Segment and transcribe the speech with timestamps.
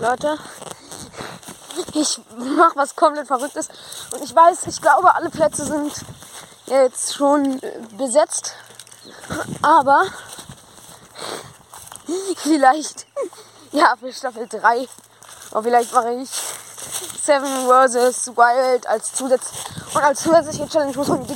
[0.00, 0.38] Leute,
[1.94, 3.68] ich mache was komplett Verrücktes.
[4.12, 5.92] Und ich weiß, ich glaube, alle Plätze sind
[6.66, 8.54] jetzt schon äh, besetzt.
[9.60, 10.04] Aber
[12.36, 13.06] vielleicht,
[13.72, 14.88] ja, für Staffel 3.
[15.50, 18.28] Aber vielleicht mache ich Seven vs.
[18.36, 19.50] Wild als Zusatz
[19.94, 21.26] und als zusätzliche Challenge muss man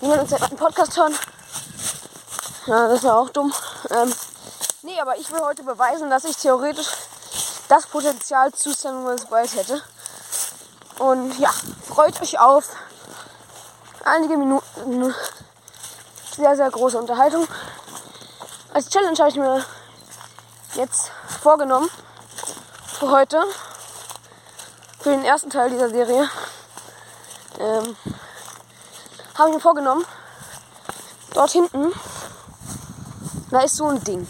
[0.00, 1.14] man uns einen Podcast hören.
[2.66, 3.52] Ja, das wäre auch dumm.
[3.90, 4.12] Ähm,
[4.82, 6.88] nee, aber ich will heute beweisen, dass ich theoretisch
[7.72, 9.30] das Potenzial zu vs.
[9.30, 9.82] Wild hätte.
[10.98, 11.48] Und ja,
[11.88, 12.68] freut euch auf
[14.04, 15.14] einige Minuten
[16.36, 17.48] sehr, sehr große Unterhaltung.
[18.74, 19.64] Als Challenge habe ich mir
[20.74, 21.88] jetzt vorgenommen
[22.98, 23.42] für heute,
[25.00, 26.28] für den ersten Teil dieser Serie,
[27.58, 27.96] ähm,
[29.38, 30.04] habe ich mir vorgenommen,
[31.32, 31.90] dort hinten,
[33.50, 34.28] da ist so ein Ding.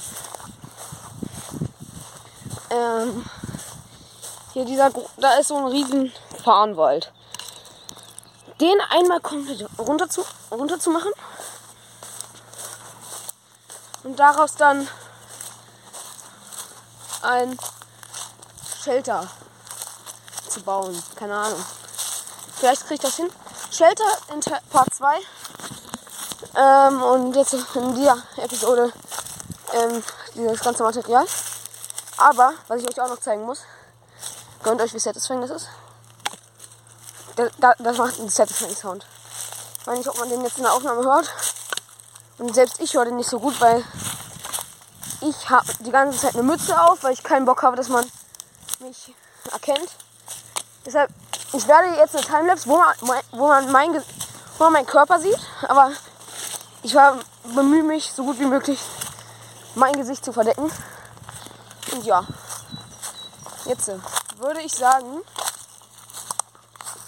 [2.72, 3.24] Ähm,
[4.54, 6.10] hier dieser, da ist so ein riesen
[6.42, 7.12] Farnwald.
[8.60, 11.12] Den einmal komplett runter zu, runter zu machen
[14.04, 14.88] und daraus dann
[17.22, 17.58] ein
[18.82, 19.28] Shelter
[20.48, 21.00] zu bauen.
[21.16, 21.64] Keine Ahnung.
[22.56, 23.30] Vielleicht kriege ich das hin.
[23.70, 25.18] Shelter in Part 2.
[26.54, 28.92] Ähm, und jetzt in dieser Episode
[29.72, 30.02] ähm,
[30.34, 31.26] dieses ganze Material.
[32.22, 33.62] Aber, was ich euch auch noch zeigen muss,
[34.62, 35.68] gönnt euch, wie satisfying das ist.
[37.34, 39.04] Das, das macht einen satisfying Sound.
[39.80, 41.28] Ich weiß nicht, ob man den jetzt in der Aufnahme hört.
[42.38, 43.82] Und selbst ich höre den nicht so gut, weil
[45.20, 48.04] ich habe die ganze Zeit eine Mütze auf, weil ich keinen Bock habe, dass man
[48.78, 49.16] mich
[49.50, 49.90] erkennt.
[50.86, 51.10] Deshalb,
[51.52, 53.94] ich werde jetzt eine Timelapse, wo man, wo man, mein,
[54.58, 55.90] wo man meinen Körper sieht, aber
[56.84, 57.18] ich war,
[57.54, 58.80] bemühe mich so gut wie möglich,
[59.74, 60.70] mein Gesicht zu verdecken.
[61.92, 62.24] Und ja,
[63.66, 63.90] jetzt
[64.38, 65.22] würde ich sagen,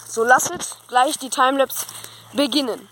[0.07, 1.87] so lasst gleich die Timelapse
[2.33, 2.89] beginnen.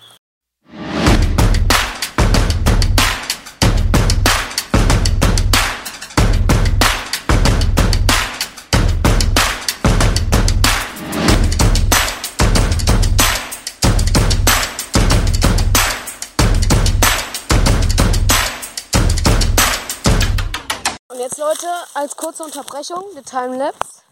[21.22, 24.02] Jetzt Leute, als kurze Unterbrechung, der Timelapse,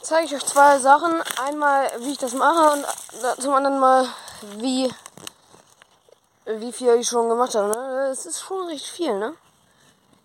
[0.00, 1.22] zeige ich euch zwei Sachen.
[1.44, 4.08] Einmal, wie ich das mache und zum anderen mal,
[4.56, 4.90] wie,
[6.46, 7.68] wie viel ich schon gemacht habe.
[7.68, 8.06] Ne?
[8.08, 9.34] Das ist schon recht viel, ne?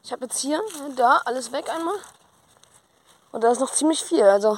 [0.03, 0.61] Ich habe jetzt hier,
[0.95, 1.99] da, alles weg einmal.
[3.33, 4.57] Und da ist noch ziemlich viel, also,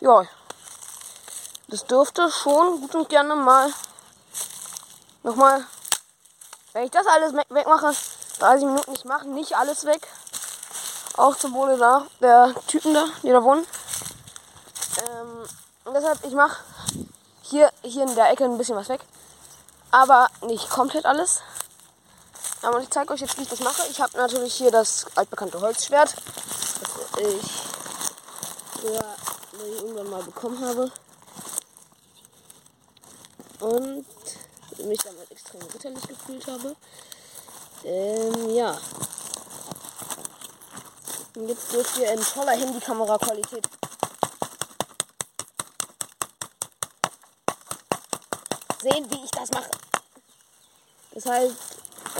[0.00, 0.24] ja.
[1.68, 3.72] Das dürfte schon gut und gerne mal
[5.22, 5.64] nochmal,
[6.74, 7.94] wenn ich das alles wegmache,
[8.44, 10.06] 30 Minuten nicht machen, nicht alles weg.
[11.16, 13.66] Auch zum Wohle da, der Typen da, die da wohnen.
[14.98, 15.48] Ähm,
[15.86, 16.62] und deshalb, ich mache
[17.40, 19.00] hier, hier in der Ecke ein bisschen was weg.
[19.90, 21.40] Aber nicht komplett alles.
[22.60, 23.82] Aber ich zeige euch jetzt, wie ich das mache.
[23.88, 27.62] Ich habe natürlich hier das altbekannte Holzschwert, das ich
[28.78, 29.04] früher
[29.52, 30.90] irgendwann mal bekommen habe.
[33.60, 34.04] Und
[34.84, 36.76] mich damit extrem ritterlich gefühlt habe.
[37.84, 38.78] Ähm, ja.
[41.36, 43.68] Und jetzt dürft ihr in toller Handykamera-Qualität
[48.84, 49.70] sehen, wie ich das mache.
[51.12, 51.56] Das heißt,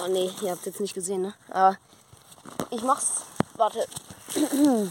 [0.02, 1.34] oh nee, ihr habt jetzt nicht gesehen, ne?
[1.50, 1.76] Aber
[2.70, 3.22] ich mach's.
[3.54, 3.86] Warte.
[4.34, 4.90] ähm.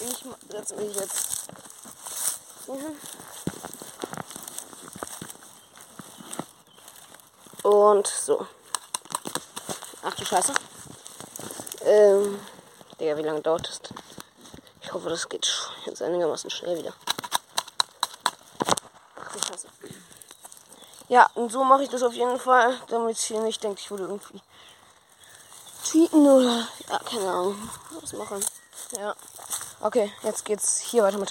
[0.00, 1.37] Ich setze mich jetzt.
[2.68, 2.96] Mhm.
[7.62, 8.46] Und so.
[10.02, 10.52] Ach du Scheiße.
[11.84, 12.38] Ähm.
[13.00, 13.80] Digga, wie lange dauert das?
[14.82, 15.48] Ich hoffe, das geht
[15.86, 16.92] jetzt einigermaßen schnell wieder.
[19.20, 19.68] Ach du Scheiße.
[21.08, 24.04] Ja, und so mache ich das auf jeden Fall, damit ihr nicht denkt, ich würde
[24.04, 24.42] irgendwie
[25.84, 26.68] cheaten oder.
[26.90, 27.70] Ja, keine Ahnung.
[28.00, 28.44] Was machen.
[28.98, 29.14] Ja.
[29.80, 31.30] Okay, jetzt geht's hier weiter mit.